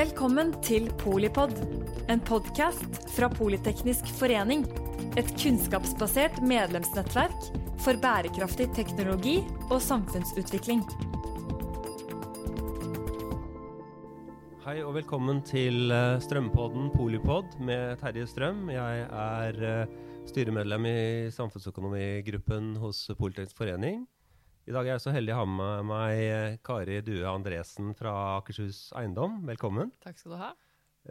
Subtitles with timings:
[0.00, 1.50] Velkommen til Polipod,
[2.08, 4.62] en podkast fra Politeknisk forening.
[5.20, 7.50] Et kunnskapsbasert medlemsnettverk
[7.84, 9.34] for bærekraftig teknologi
[9.66, 10.80] og samfunnsutvikling.
[14.64, 18.70] Hei og velkommen til eh, Strømpodden Polipod med Terje Strøm.
[18.72, 19.98] Jeg er eh,
[20.32, 21.00] styremedlem i
[21.36, 24.06] samfunnsøkonomigruppen hos Politeknisk forening.
[24.70, 28.12] I dag er jeg så heldig å ha med meg eh, Kari Due Andresen fra
[28.36, 29.40] Akershus Eiendom.
[29.48, 29.88] Velkommen.
[29.98, 30.50] Takk skal du ha.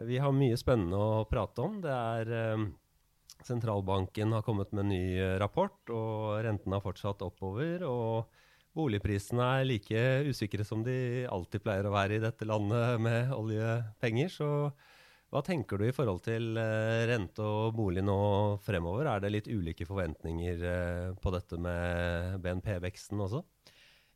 [0.08, 1.74] Vi har mye spennende å prate om.
[1.84, 2.64] Det er um,
[3.44, 7.84] Sentralbanken har kommet med en ny eh, rapport, og renten har fortsatt oppover.
[7.84, 8.32] og
[8.80, 14.32] Boligprisene er like usikre som de alltid pleier å være i dette landet med oljepenger.
[14.40, 14.48] Så
[15.30, 18.18] hva tenker du i forhold til eh, rente og bolig nå
[18.64, 19.06] fremover?
[19.06, 23.44] Er det litt ulike forventninger eh, på dette med BNP-veksten også?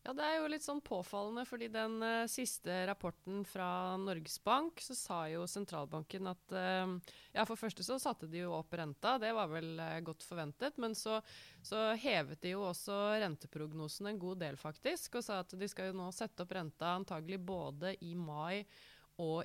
[0.04, 4.82] Ja, Det er jo litt sånn påfallende, fordi den uh, siste rapporten fra Norges Bank,
[4.84, 6.92] så sa jo sentralbanken at uh,
[7.32, 10.76] Ja, for første så satte de jo opp renta, det var vel uh, godt forventet.
[10.82, 11.22] Men så,
[11.64, 15.16] så, hevet de jo også renteprognosen en god del, faktisk.
[15.16, 18.66] Og sa at de skal jo nå sette opp renta antagelig både i mai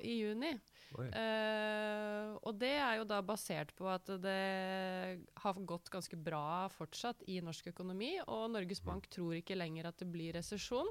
[0.02, 0.52] i juni.
[0.98, 7.22] Uh, og det er jo da basert på at det har gått ganske bra fortsatt
[7.30, 9.12] i norsk økonomi, og Norges Bank mm.
[9.14, 10.90] tror ikke lenger at det blir resesjon.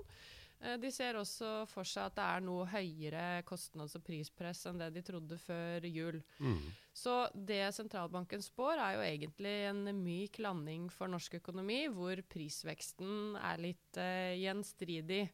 [0.64, 4.80] Uh, de ser også for seg at det er noe høyere kostnads- og prispress enn
[4.80, 6.22] det de trodde før jul.
[6.40, 6.64] Mm.
[6.96, 13.36] Så det sentralbanken spår, er jo egentlig en myk landing for norsk økonomi, hvor prisveksten
[13.44, 15.26] er litt uh, gjenstridig.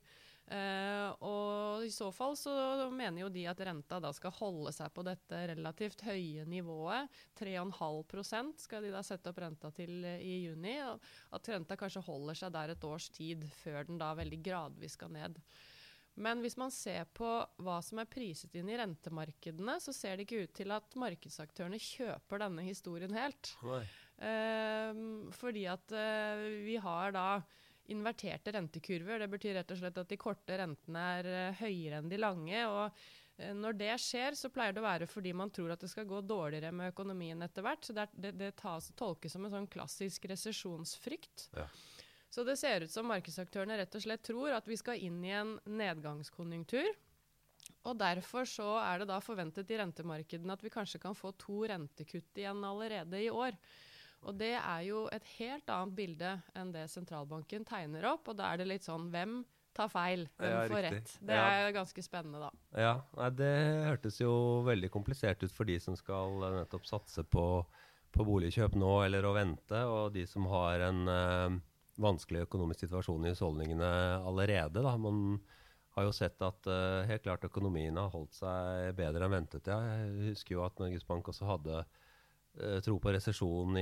[0.46, 2.54] Uh, og i så fall så
[2.94, 7.10] mener jo de at renta da skal holde seg på dette relativt høye nivået.
[7.40, 10.76] 3,5 skal de da sette opp renta til uh, i juni.
[10.86, 11.02] Og
[11.38, 15.16] at renta kanskje holder seg der et års tid, før den da veldig gradvis skal
[15.18, 15.42] ned.
[16.16, 17.28] Men hvis man ser på
[17.66, 21.82] hva som er priset inn i rentemarkedene, så ser det ikke ut til at markedsaktørene
[21.82, 23.50] kjøper denne historien helt.
[24.16, 25.02] Eh,
[25.36, 25.92] fordi at
[26.64, 27.28] vi har da
[27.94, 29.20] inverterte rentekurver.
[29.22, 32.64] Det betyr rett og slett at de korte rentene er uh, høyere enn de lange.
[32.68, 35.92] og uh, Når det skjer, så pleier det å være fordi man tror at det
[35.92, 37.86] skal gå dårligere med økonomien etter hvert.
[37.86, 41.50] Så det, det, det tas, tolkes som en sånn klassisk resesjonsfrykt.
[41.58, 41.70] Ja.
[42.36, 45.32] Så det ser ut som markedsaktørene rett og slett tror at vi skal inn i
[45.38, 46.90] en nedgangskonjunktur.
[47.86, 51.62] Og Derfor så er det da forventet i rentemarkedene at vi kanskje kan få to
[51.70, 53.58] rentekutt igjen allerede i år.
[54.26, 58.32] Og det er jo et helt annet bilde enn det sentralbanken tegner opp.
[58.32, 59.44] Og da er det litt sånn hvem
[59.76, 61.14] tar feil, hvem ja, får rett.
[61.20, 61.48] Det ja.
[61.60, 62.52] er ganske spennende, da.
[62.80, 63.54] Ja, Nei, det
[63.90, 64.34] hørtes jo
[64.68, 67.46] veldig komplisert ut for de som skal eh, nettopp satse på,
[68.16, 71.58] på boligkjøp nå, eller å vente, og de som har en uh,
[72.02, 73.92] vanskelig økonomisk situasjon i husholdningene
[74.24, 74.80] allerede.
[74.80, 75.42] da, man
[75.96, 79.68] har jo sett at uh, helt klart økonomien har holdt seg bedre enn ventet.
[79.72, 79.80] Ja.
[79.92, 81.84] Jeg husker jo at Norges Bank også hadde
[82.86, 83.78] tro på resesjon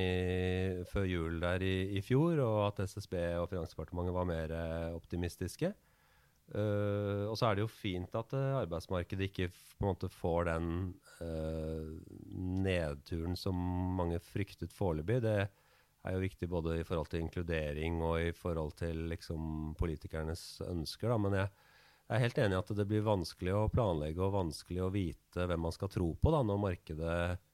[0.89, 5.73] før jul der i, i, fjor, og at SSB og Finansdepartementet var mer eh, optimistiske.
[6.53, 10.65] Uh, og så er det jo fint at arbeidsmarkedet ikke på en måte får den
[11.23, 11.93] uh,
[12.35, 13.57] nedturen som
[13.97, 15.21] mange fryktet foreløpig.
[15.23, 20.59] Det er jo viktig både i forhold til inkludering og i forhold til liksom, politikernes
[20.67, 21.13] ønsker.
[21.13, 21.21] Da.
[21.25, 21.53] Men jeg,
[22.03, 25.47] jeg, er helt enig i at det blir vanskelig å planlegge og vanskelig å vite
[25.47, 27.49] hvem man skal tro på da, når markedet Eh,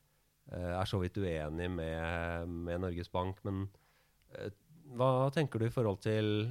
[0.58, 3.44] er så vidt uenig med, med Norges Bank.
[3.48, 3.68] Men
[4.36, 4.50] eh,
[4.98, 6.50] hva tenker du i forhold til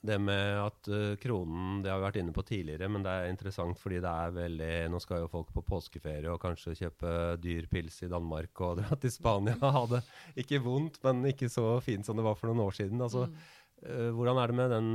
[0.00, 3.28] det med at uh, kronen Det har vi vært inne på tidligere, men det er
[3.28, 7.10] interessant fordi det er veldig Nå skal jo folk på påskeferie og kanskje kjøpe
[7.42, 9.58] dyr pils i Danmark og dra til Spania.
[9.60, 10.00] Ha det
[10.40, 13.02] ikke vondt, men ikke så fint som det var for noen år siden.
[13.04, 14.16] Altså, mm.
[14.16, 14.90] hvordan er det med den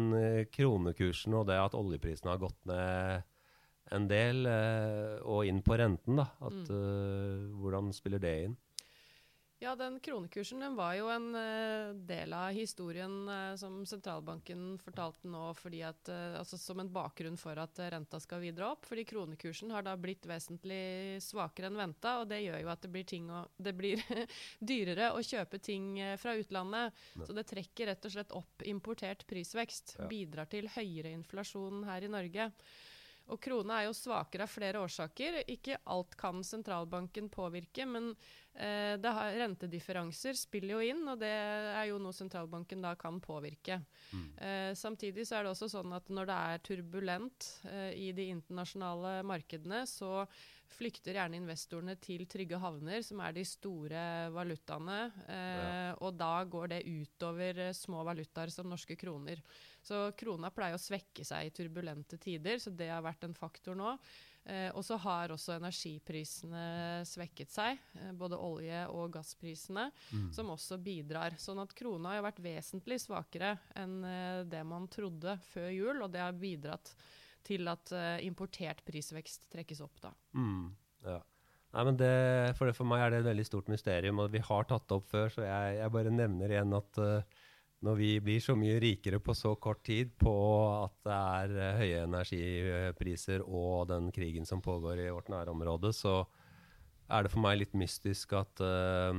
[0.57, 3.29] kronekursen og det at oljeprisene har gått ned?
[3.93, 6.21] En del, eh, og inn på renten.
[6.21, 6.69] da, at, mm.
[6.69, 8.61] uh, Hvordan spiller det inn?
[9.63, 15.29] Ja, den kronekursen den var jo en uh, del av historien uh, som sentralbanken fortalte
[15.31, 18.83] nå fordi at, altså som en bakgrunn for at renta skal videre opp.
[18.89, 22.91] Fordi kronekursen har da blitt vesentlig svakere enn venta, og det gjør jo at det
[22.93, 24.03] blir, å, det blir
[24.73, 27.05] dyrere å kjøpe ting fra utlandet.
[27.15, 27.29] Ja.
[27.29, 29.95] Så det trekker rett og slett opp importert prisvekst.
[30.01, 30.09] Ja.
[30.11, 32.51] Bidrar til høyere inflasjon her i Norge.
[33.33, 35.39] Og krona er jo svakere av flere årsaker.
[35.49, 38.11] Ikke alt kan sentralbanken påvirke, men
[38.53, 43.79] eh, har, rentedifferanser spiller jo inn, og det er jo noe sentralbanken da kan påvirke.
[44.11, 44.27] Mm.
[44.37, 48.29] Eh, samtidig så er det også sånn at når det er turbulent eh, i de
[48.35, 50.27] internasjonale markedene, så
[50.75, 54.05] flykter gjerne investorene til trygge havner, som er de store
[54.35, 54.99] valutaene.
[55.25, 55.93] Eh, ja.
[56.05, 59.41] Og da går det utover små valutaer som norske kroner.
[59.85, 63.77] Så krona pleier å svekke seg i turbulente tider, så det har vært en faktor
[63.77, 63.91] nå.
[64.45, 70.31] Eh, og så har også energiprisene svekket seg, eh, både olje- og gassprisene, Mm.
[70.33, 71.31] som også bidrar.
[71.37, 76.11] Sånn at krona har vært vesentlig svakere enn eh, det man trodde før jul, og
[76.11, 76.93] det har bidratt
[77.43, 80.11] til at eh, importert prisvekst trekkes opp, da.
[80.33, 81.21] Mm, ja.
[81.75, 84.39] Nei, men det, for, det, for meg er det et veldig stort mysterium, og vi
[84.39, 87.21] har tatt det opp før, så jeg, jeg bare nevner igjen at eh,
[87.85, 90.33] når vi blir så mye rikere på så kort tid på
[90.73, 96.23] at det er eh, høye energipriser og den krigen som pågår i vårt nærområde, så
[97.05, 99.13] er det for meg litt mystisk at uh,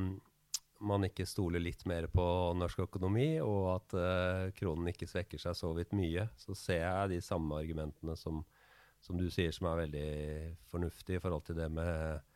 [0.83, 2.25] man ikke stoler litt mer på
[2.59, 6.27] norsk økonomi, og at uh, kronen ikke svekker seg så vidt mye.
[6.35, 8.43] Så ser jeg de samme argumentene som,
[8.99, 10.11] som du sier, som er veldig
[10.73, 12.35] fornuftige i forhold til det med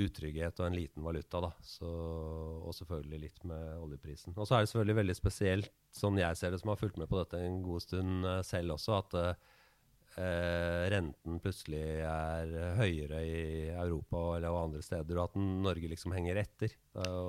[0.00, 1.40] utrygghet og en liten valuta.
[1.46, 1.50] Da.
[1.64, 4.36] Så, og selvfølgelig litt med oljeprisen.
[4.36, 7.10] Og så er det selvfølgelig veldig spesielt, sånn jeg ser det, som har fulgt med
[7.10, 13.42] på dette en god stund eh, selv også, at eh, renten plutselig er høyere i
[13.72, 16.74] Europa eller andre steder, og at Norge liksom henger etter.
[16.74, 17.28] Det er jo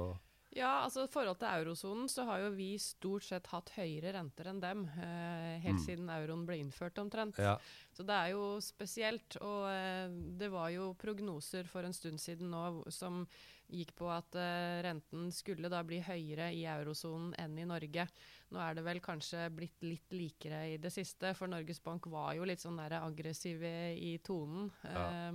[0.55, 4.47] Ja, altså I forhold til eurosonen så har jo vi stort sett hatt høyere renter
[4.53, 4.85] enn dem.
[4.95, 5.85] Eh, helt Mm.
[5.85, 7.37] siden euroen ble innført, omtrent.
[7.37, 7.57] ja,
[7.93, 9.35] Så det er jo spesielt.
[9.41, 10.07] Og eh,
[10.39, 13.27] det var jo prognoser for en stund siden nå som
[13.69, 18.07] gikk på at eh, renten skulle da bli høyere i eurosonen enn i Norge.
[18.51, 22.33] Nå er det vel kanskje blitt litt likere i det siste, for Norges Bank var
[22.35, 24.71] jo litt sånn der aggressive i tonen.
[24.85, 25.31] Ja.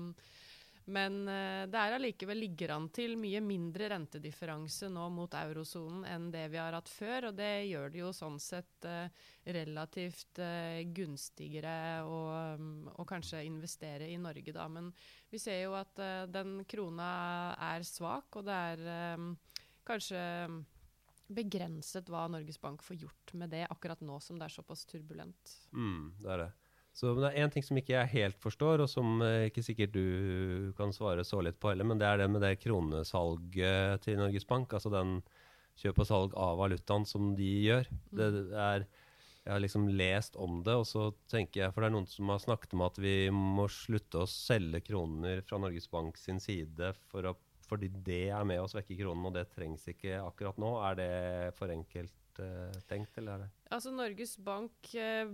[0.90, 6.30] Men eh, det er allikevel ligger an til mye mindre rentedifferanse nå mot eurosonen enn
[6.34, 10.82] det vi har hatt før, og det gjør det jo sånn sett eh, relativt eh,
[10.90, 12.18] gunstigere å,
[12.58, 14.66] um, å kanskje investere i Norge, da.
[14.72, 14.90] Men
[15.30, 16.00] vi ser jo at
[16.32, 17.10] den krona
[17.70, 19.18] er svak, og det er
[19.86, 20.22] kanskje
[21.30, 25.54] begrenset hva Norges Bank får gjort med det akkurat nå som det er såpass turbulent.
[25.70, 26.50] mm, det er det.
[26.96, 29.62] Så men det er én ting som ikke jeg helt forstår, og som eh, ikke
[29.64, 34.02] sikkert du kan svare så litt på heller, men det er det med det kronesalget
[34.04, 34.74] til Norges Bank.
[34.74, 35.20] Altså den
[35.80, 37.88] kjøp og salg av valutaen som de gjør.
[38.10, 38.88] Det er
[39.40, 42.28] Jeg har liksom lest om det, og så tenker jeg For det er noen som
[42.28, 46.92] har snakket om at vi må slutte å selge kroner fra Norges Bank sin side
[47.08, 47.32] for å,
[47.64, 50.74] fordi det er med å svekke kronen, og det trengs ikke akkurat nå.
[50.90, 51.14] Er det
[51.56, 55.30] for enkelt eh, tenkt, eller er det Altså Norges Bank eh,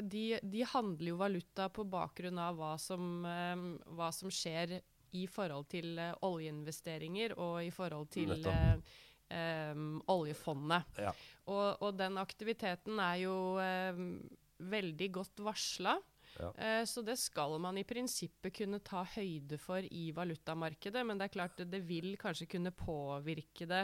[0.00, 3.64] de, de handler jo valuta på bakgrunn av hva som, eh,
[3.96, 4.78] hva som skjer
[5.16, 9.80] i forhold til oljeinvesteringer og i forhold til eh,
[10.10, 11.00] oljefondet.
[11.02, 11.10] Ja.
[11.50, 14.06] Og, og den aktiviteten er jo um,
[14.70, 15.96] veldig godt varsla.
[16.38, 16.86] Ja.
[16.86, 21.34] Så det skal man i prinsippet kunne ta høyde for i valutamarkedet, men det er
[21.34, 23.82] klart det, det vil kanskje kunne påvirke det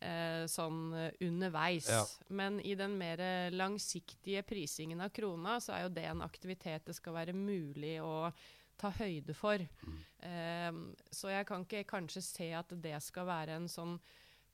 [0.00, 1.90] eh, sånn eh, underveis.
[1.92, 2.04] Ja.
[2.28, 3.20] Men i den mer
[3.54, 8.32] langsiktige prisingen av krona, så er jo det en aktivitet det skal være mulig å
[8.80, 9.60] ta høyde for.
[9.60, 10.00] Mm.
[10.30, 10.80] Eh,
[11.12, 13.98] så jeg kan ikke kanskje se at det skal være en sånn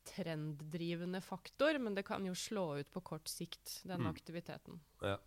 [0.06, 4.12] trenddrivende faktor, men det kan jo slå ut på kort sikt, den Mm.
[4.12, 4.81] aktiviteten.
[5.02, 5.19] Ja.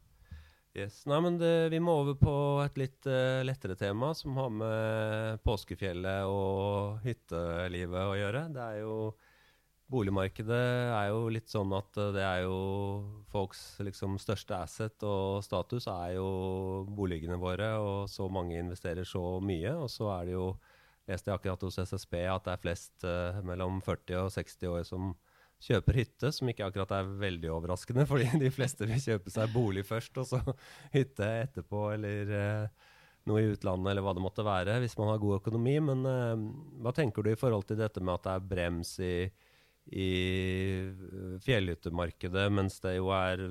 [0.74, 1.06] Yes.
[1.10, 2.34] Nei, men det, vi må over på
[2.64, 8.44] et litt uh, lettere tema, som har med påskefjellet og hyttelivet å gjøre.
[8.54, 8.94] Det er jo
[9.90, 12.58] Boligmarkedet er jo litt sånn at eh, det er jo
[13.32, 16.28] folks liksom, største asset og status er jo
[16.94, 19.74] boligene våre, og så mange investerer så mye.
[19.74, 20.52] Og så er det jo,
[21.10, 24.86] leste jeg akkurat hos SSB, at det er flest uh, mellom 40 og 60 år
[24.86, 25.10] som
[25.66, 29.88] kjøper hytte, som ikke akkurat er veldig overraskende, fordi de fleste vil kjøpe seg bolig
[29.90, 30.44] først, og så
[30.96, 32.90] hytte etterpå, eller uh,
[33.26, 35.80] noe i utlandet, eller hva det måtte være, hvis man har god økonomi.
[35.90, 36.50] Men uh,
[36.86, 39.16] hva tenker du i forhold til dette med at det er brems i,
[39.92, 40.12] i
[40.86, 43.42] eh, fjellhyttemarkedet, mens det jo er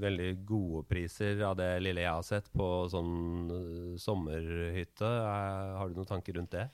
[0.00, 3.14] veldig gode priser av det lille jeg har sett på sånn
[3.52, 5.06] eh, sommerhytte.
[5.06, 6.68] Er, har du noen tanker rundt det?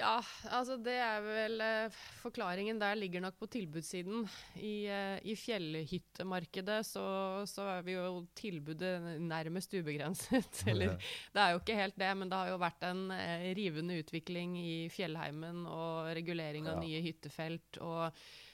[0.00, 0.16] Ja,
[0.56, 4.22] altså det er vel eh, Forklaringen der ligger nok på tilbudssiden.
[4.56, 7.02] I, eh, i fjellhyttemarkedet så,
[7.50, 10.62] så er vi jo tilbudet nærmest ubegrenset.
[10.72, 10.96] Eller
[11.34, 14.56] det er jo ikke helt det, men det har jo vært en eh, rivende utvikling
[14.60, 16.86] i fjellheimen og regulering av Ja.
[16.86, 17.80] nye hyttefelt.
[17.84, 18.10] og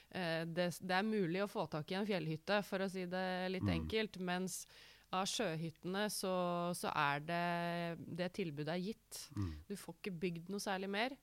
[0.07, 3.65] det, det er mulig å få tak i en fjellhytte, for å si det litt
[3.67, 3.73] Mm.
[3.81, 4.15] enkelt.
[4.23, 4.61] Mens
[5.15, 6.35] av sjøhyttene så,
[6.75, 7.43] så er det
[8.19, 9.19] det tilbudet er gitt.
[9.37, 9.51] Mm.
[9.69, 11.15] Du får ikke bygd noe særlig mer.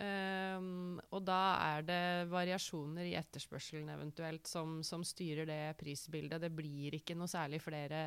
[0.00, 1.40] Um, og da
[1.74, 6.40] er det variasjoner i etterspørselen eventuelt som, som styrer det prisbildet.
[6.40, 8.00] Det blir ikke noe særlig flere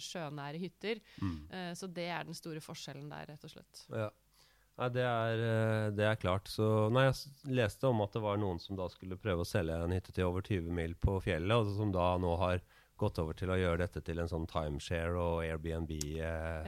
[0.00, 1.02] sjønære hytter.
[1.20, 1.40] Mm.
[1.50, 3.86] Uh, så det er den store forskjellen der, rett og slett.
[3.92, 4.10] Ja.
[4.74, 6.48] Nei, det er, eh, det er klart.
[6.50, 9.76] Så nei, jeg leste om at det var noen som da skulle prøve å selge
[9.78, 12.64] en hytte til over 20 mil på fjellet, og som da nå har
[13.00, 16.66] gått over til å gjøre dette til en sånn timeshare og Airbnb-opplegg.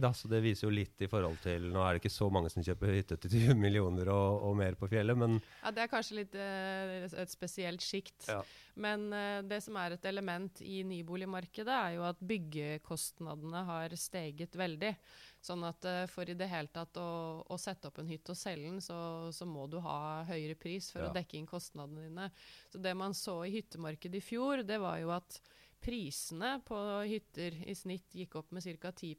[0.00, 0.04] Ja.
[0.06, 2.50] da, Så det viser jo litt i forhold til Nå er det ikke så mange
[2.52, 5.92] som kjøper hytte til 20 millioner og, og mer på fjellet, men Ja, Det er
[5.92, 8.28] kanskje litt eh, et spesielt sjikt.
[8.28, 8.42] Ja.
[8.78, 14.56] Men eh, det som er et element i nyboligmarkedet, er jo at byggekostnadene har steget
[14.58, 14.94] veldig.
[15.48, 17.08] Sånn at eh, for i det hele tatt å,
[17.48, 18.98] å sette opp en hytte og selge den, så,
[19.32, 21.08] så må du ha høyere pris for Ja.
[21.10, 22.28] å dekke inn kostnadene dine.
[22.72, 25.40] Så det man så i hyttemarkedet i fjor, det var jo at
[25.80, 26.76] prisene på
[27.06, 28.90] hytter i snitt gikk opp med ca.
[28.92, 29.14] 10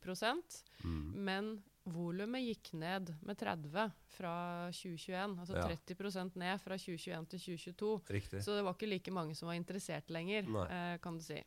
[0.83, 1.53] mm, men
[1.89, 4.33] volumet gikk ned med 30 fra
[4.75, 5.38] 2021.
[5.39, 5.63] Altså Ja.
[5.71, 7.93] 30% ned fra 2021 til 2022.
[8.12, 8.43] riktig.
[8.43, 11.39] Så det var ikke like mange som var interessert lenger, eh, kan du si.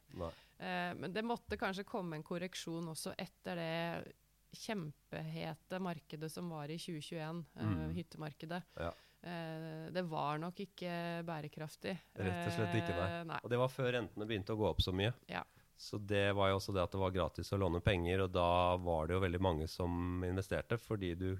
[0.58, 4.14] Eh, men det måtte kanskje komme en korreksjon også etter det
[4.52, 7.72] kjempehete markedet som var i 2021, mm.
[7.72, 8.62] uh, hyttemarkedet.
[8.76, 8.92] Ja.
[9.22, 10.92] Uh, det var nok ikke
[11.26, 11.96] bærekraftig.
[12.18, 13.08] Rett og slett ikke, nei.
[13.08, 13.40] Eh, nei.
[13.42, 15.12] Og det var før rentene begynte å gå opp så mye.
[15.30, 15.44] Ja.
[15.82, 18.76] Så det var jo også det at det var gratis å låne penger, og da
[18.78, 21.30] var det jo veldig mange som investerte, fordi du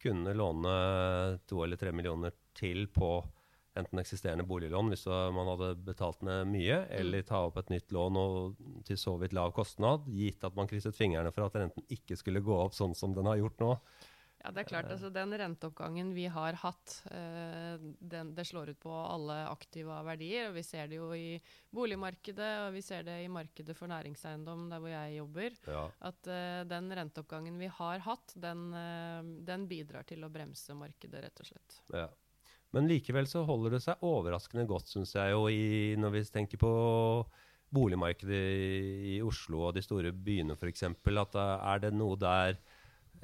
[0.00, 0.74] kunne låne
[1.48, 3.18] to eller tre millioner til på
[3.78, 8.18] enten eksisterende boliglån hvis man hadde betalt ned mye, eller ta opp et nytt lån
[8.20, 12.18] og til så vidt lav kostnad, gitt at man krysset fingrene for at renten ikke
[12.20, 13.72] skulle gå opp sånn som den har gjort nå.
[14.44, 14.90] Ja, det er klart.
[14.92, 20.50] altså Den renteoppgangen vi har hatt, eh, den, det slår ut på alle aktive verdier.
[20.50, 21.38] og Vi ser det jo i
[21.72, 25.56] boligmarkedet, og vi ser det i markedet for næringseiendom der hvor jeg jobber.
[25.64, 25.86] Ja.
[26.10, 31.24] At eh, den renteoppgangen vi har hatt, den, eh, den bidrar til å bremse markedet,
[31.24, 31.80] rett og slett.
[31.96, 32.10] Ja.
[32.74, 36.60] Men likevel så holder det seg overraskende godt, syns jeg, jo, i, når vi tenker
[36.60, 36.70] på
[37.74, 38.78] boligmarkedet i,
[39.14, 40.88] i Oslo og de store byene f.eks.
[40.90, 42.58] At da er det noe der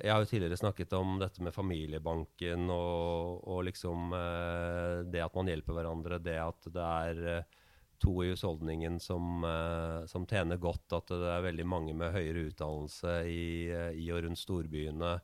[0.01, 5.35] Jeg har jo tidligere snakket om dette med familiebanken og, og liksom eh, det at
[5.37, 7.59] man hjelper hverandre, det at det er eh,
[8.01, 12.47] to i husholdningen som, eh, som tjener godt, at det er veldig mange med høyere
[12.49, 15.19] utdannelse i, eh, i og rundt storbyene.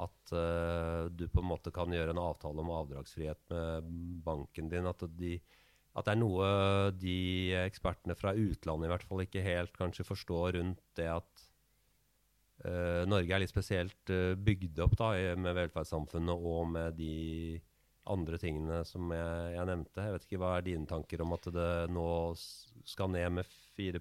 [0.00, 3.90] At uh, du på en måte kan gjøre en avtale om avdragsfrihet med
[4.24, 4.88] banken din.
[4.88, 5.36] At, de,
[5.94, 6.50] at det er noe
[6.96, 7.20] de
[7.66, 11.46] ekspertene fra utlandet i hvert fall ikke helt kanskje forstår rundt det at
[12.66, 17.60] uh, Norge er litt spesielt uh, bygd opp da, med velferdssamfunnet og med de
[18.10, 20.04] andre tingene som jeg, jeg nevnte.
[20.06, 22.08] Jeg vet ikke Hva er dine tanker om at det nå
[22.88, 24.00] skal ned med 4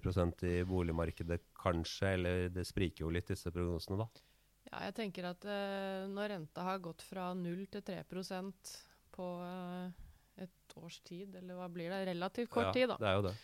[0.49, 2.13] i boligmarkedet, kanskje?
[2.15, 4.28] Eller det spriker jo litt, disse prognosene, da.
[4.69, 8.75] Ja, jeg tenker at eh, når renta har gått fra 0 til 3%
[9.15, 10.05] på eh,
[10.45, 12.03] et års tid, eller hva blir det?
[12.11, 12.99] Relativt kort ja, tid, da.
[13.01, 13.35] Det er jo det.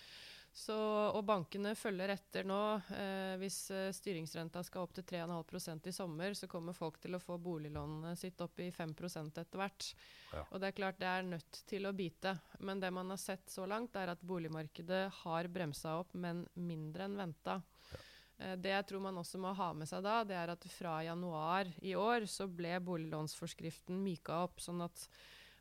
[0.55, 0.75] Så,
[1.11, 2.59] og bankene følger etter nå.
[2.95, 7.19] Eh, hvis eh, styringsrenta skal opp til 3,5% i sommer, så kommer folk til å
[7.19, 8.93] få boliglånet sitt opp i 5
[9.25, 9.89] etter hvert.
[10.31, 10.45] Ja.
[10.45, 12.37] Og det er klart det er nødt til å bite.
[12.63, 17.09] Men det man har sett så langt, er at boligmarkedet har bremsa opp, men mindre
[17.09, 17.59] enn venta.
[17.91, 18.04] Eh,
[18.35, 21.69] Det jeg tror man også må ha med seg da, det er at fra januar
[21.79, 25.05] i år så ble boliglånsforskriften myka opp, sånn at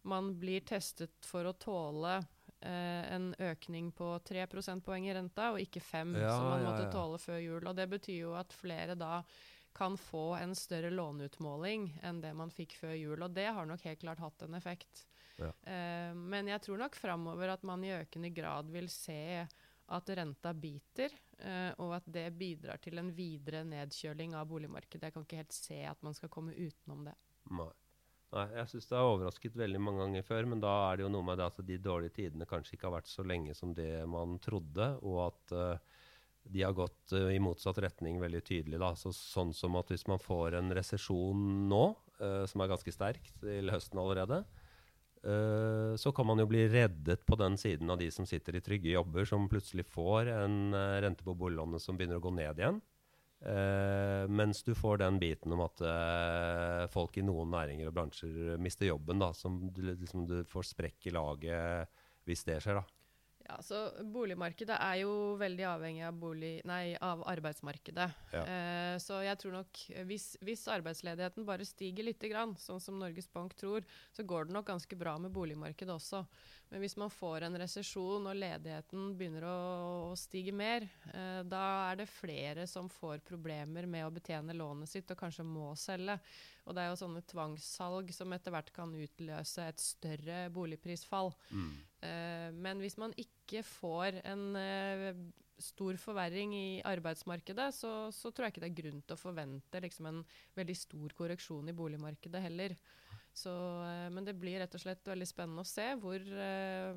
[0.05, 5.63] man blir testet for å tåle eh, en økning på 3 prosentpoeng i renta, og
[5.63, 6.93] ikke 5 Ja, som man måtte ja.
[6.93, 7.65] tåle før jul.
[7.65, 9.23] Og det betyr jo at flere da
[9.75, 13.25] kan få en større låneutmåling enn det man fikk før jul.
[13.27, 15.07] Og det har nok helt klart hatt en effekt.
[15.41, 15.51] Ja.
[15.67, 19.47] Eh, men jeg tror nok framover at man i økende grad vil se
[19.95, 21.24] at renta biter, eh,
[21.83, 25.09] og at det bidrar til en videre nedkjøling av boligmarkedet.
[25.09, 27.17] Jeg kan ikke helt se at man skal komme utenom det.
[27.55, 27.73] Nei.
[28.35, 31.11] Nei, jeg syns det har overrasket veldig mange ganger før, men da er det jo
[31.15, 33.93] noe med det at de dårlige tidene kanskje ikke har vært så lenge som det
[34.11, 36.01] man trodde, og at uh,
[36.51, 38.81] de har gått uh, i motsatt retning veldig tydelig.
[38.83, 38.91] Da.
[38.99, 41.85] Så, sånn som at hvis man får en resesjon nå,
[42.19, 44.43] uh, som er ganske sterk til høsten allerede,
[45.25, 48.63] eh, så kan man jo bli reddet på den siden av de som sitter i
[48.65, 52.61] trygge jobber, som plutselig får en uh, rente på boliglånet som begynner å gå ned
[52.61, 52.83] igjen.
[53.45, 55.83] Uh, mens du får den biten om at
[56.95, 61.11] folk i noen næringer og bransjer mister jobben, da, som du, liksom, du får sprekk
[61.11, 62.81] i laget hvis det skjer.
[62.81, 63.04] da.
[63.45, 68.07] Ja, så Boligmarkedet er jo veldig avhengig av, bolig, nei, av arbeidsmarkedet.
[68.33, 68.41] Ja.
[68.41, 72.25] Eh, så jeg tror nok hvis, hvis arbeidsledigheten bare stiger litt,
[72.63, 73.85] sånn som Norges Bank tror,
[74.17, 76.25] så går det nok ganske bra med boligmarkedet også.
[76.73, 79.59] Men hvis man får en resesjon og ledigheten begynner å,
[80.09, 84.91] å stige mer, eh, da er det flere som får problemer med å betjene lånet
[84.91, 86.17] sitt og kanskje må selge.
[86.65, 91.31] Og det er jo sånne tvangssalg som etter hvert kan utløse et større boligprisfall.
[92.03, 95.11] Eh, men hvis man ikke får en eh,
[95.63, 99.83] stor forverring i arbeidsmarkedet, så, så tror jeg ikke det er grunn til å forvente
[99.85, 100.23] liksom, en
[100.59, 102.75] veldig stor korreksjon i boligmarkedet heller.
[103.35, 103.51] Så,
[103.83, 106.95] eh, men det blir rett og slett veldig spennende å se hvor, eh,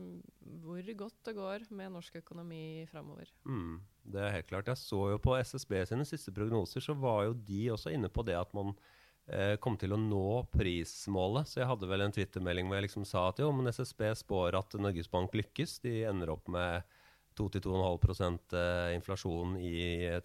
[0.61, 3.31] hvor godt det går med norsk økonomi framover.
[3.49, 3.79] Mm,
[4.13, 4.69] det er helt klart.
[4.69, 8.25] Jeg så jo på SSB sine siste prognoser, så var jo de også inne på
[8.27, 8.75] det at man
[9.33, 11.49] eh, kom til å nå prismålet.
[11.49, 14.61] Så jeg hadde vel en twittermelding hvor jeg liksom sa at jo, men SSB spår
[14.61, 15.79] at Norges Bank lykkes.
[15.89, 16.85] De ender opp med
[17.37, 19.75] 2-2,5 eh, inflasjon i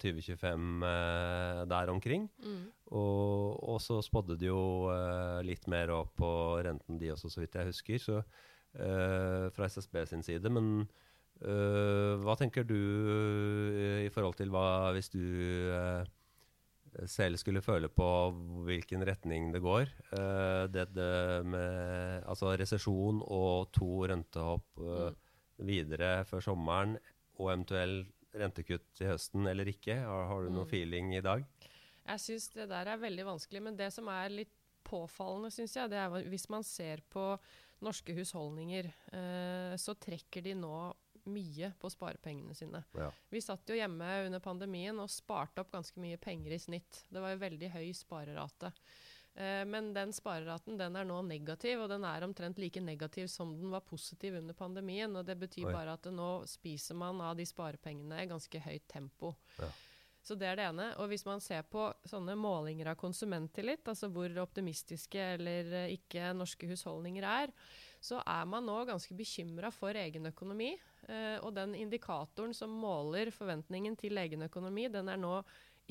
[0.01, 2.27] 2025 eh, der omkring.
[2.43, 2.65] Mm.
[2.93, 6.31] Og, og, så spådde de jo eh, litt mer opp på
[6.65, 8.19] renten, de også, så vidt jeg husker, så,
[8.77, 10.51] eh, fra SSB sin side.
[10.53, 10.85] Men
[11.41, 12.77] eh, hva tenker du
[14.03, 15.23] i forhold til hva hvis du
[17.09, 18.07] selv skulle føle på
[18.67, 19.87] hvilken retning det går.
[20.69, 25.22] det, det med altså resesjon og to rentehopp mm
[25.61, 26.97] videre før sommeren,
[27.39, 28.01] og eventuell
[28.33, 29.99] rentekutt i høsten eller ikke?
[30.01, 30.71] Har, har du noe mm.
[30.71, 31.45] feeling i dag?
[32.03, 35.91] Jeg syns det der er veldig vanskelig, men det som er litt påfallende, syns jeg,
[35.93, 37.23] det er hvis man ser på
[37.83, 40.75] norske husholdninger, eh, så trekker de nå
[41.31, 42.83] mye på sparepengene sine.
[42.97, 43.07] Ja.
[43.31, 47.03] Vi satt jo hjemme under pandemien og sparte opp ganske mye penger i snitt.
[47.07, 48.73] Det var jo veldig høy sparerate.
[49.35, 53.55] Eh, men den spareraten den er nå negativ, og den er omtrent like negativ som
[53.57, 55.15] den var positiv under pandemien.
[55.15, 55.73] og Det betyr Oi.
[55.73, 59.35] bare at nå spiser man av de sparepengene i ganske høyt tempo.
[59.57, 59.71] Ja.
[60.23, 60.85] Så det er det ene.
[61.03, 66.31] Og hvis man ser på sånne målinger av konsumenttillit, altså hvor optimistiske eller eh, ikke
[66.37, 67.51] norske husholdninger er,
[68.03, 70.71] så er man nå ganske bekymra for egen økonomi.
[71.09, 75.41] Eh, og den indikatoren som måler forventningen til egen økonomi, den er nå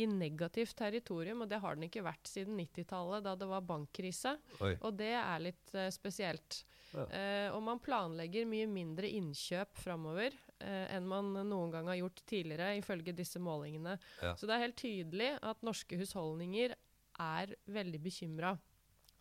[0.01, 4.35] i negativt territorium, og det har den ikke vært siden 90-tallet, da det var bankkrise.
[4.65, 4.73] Oi.
[4.81, 6.63] Og det er litt uh, spesielt.
[6.93, 7.05] Ja.
[7.05, 12.25] Uh, og man planlegger mye mindre innkjøp framover uh, enn man noen gang har gjort
[12.29, 13.99] tidligere, ifølge disse målingene.
[14.25, 14.35] Ja.
[14.37, 16.77] Så det er helt tydelig at norske husholdninger
[17.21, 18.57] er veldig bekymra.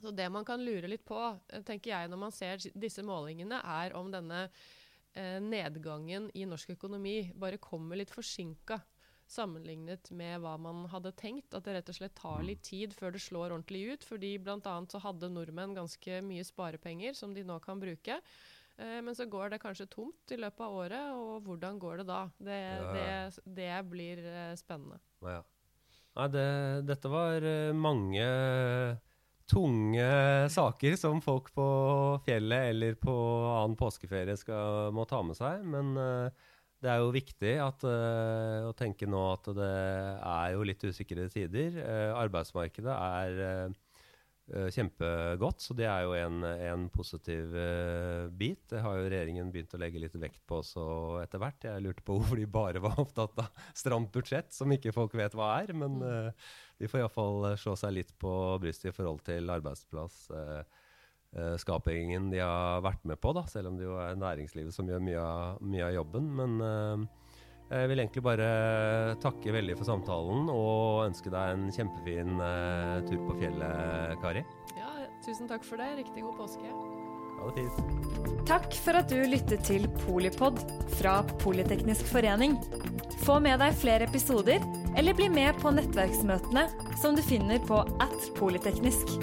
[0.02, 1.20] Så det man kan lure litt på,
[1.68, 4.48] tenker jeg, når man ser disse målingene, er om denne
[5.44, 8.78] nedgangen i norsk økonomi bare kommer litt forsinka
[9.32, 11.56] sammenlignet med hva man hadde tenkt.
[11.56, 14.08] At det rett og slett tar litt tid før det slår ordentlig ut.
[14.08, 14.76] fordi bl.a.
[14.92, 18.20] så hadde nordmenn ganske mye sparepenger som de nå kan bruke.
[18.78, 22.10] Eh, men så går det kanskje tomt i løpet av året, og hvordan går det
[22.10, 22.22] da?
[22.38, 22.92] Det, ja.
[22.96, 25.02] det, det blir eh, spennende.
[25.24, 25.42] Ja.
[26.18, 26.50] Nei, det,
[26.90, 28.28] dette var eh, mange
[29.52, 30.08] tunge
[30.52, 31.66] saker som folk på
[32.26, 33.14] fjellet eller på
[33.52, 35.66] annen påskeferie skal, må ta med seg.
[35.68, 36.51] Men uh,
[36.82, 41.28] det er jo viktig at, uh, å tenke nå at det er jo litt usikre
[41.30, 41.78] tider.
[41.78, 47.54] Uh, arbeidsmarkedet er uh, kjempegodt, så det er jo en, en positiv
[48.36, 48.66] bit.
[48.68, 50.84] Det har jo regjeringen begynt å legge litt vekt på også
[51.22, 51.70] etter hvert.
[51.70, 55.38] Jeg lurte på hvorfor de bare var opptatt av stramt budsjett, som ikke folk vet
[55.38, 55.72] hva er.
[55.78, 60.26] Men de får iallfall slå seg litt på brystet i forhold til arbeidsplass.
[60.34, 60.81] Uh, uh,
[61.62, 65.04] skapingen de har vært med på, da, selv om det jo er næringslivet som gjør
[65.06, 66.28] mye av, mye av jobben.
[66.36, 67.06] Men uh,
[67.72, 68.48] jeg vil egentlig bare
[69.24, 74.44] takke veldig for samtalen og ønske deg en kjempefin uh, tur på fjellet, Kari.
[74.76, 74.92] Ja,
[75.24, 75.94] tusen takk for det.
[76.02, 76.74] Riktig god påske.
[77.42, 78.44] Ha det fint.
[78.50, 80.60] Takk for at du lyttet til Polipod
[80.98, 82.60] fra Politeknisk forening.
[83.24, 84.62] Få med deg flere episoder,
[84.98, 86.68] eller bli med på nettverksmøtene
[87.02, 89.16] som du finner på at polyteknisk.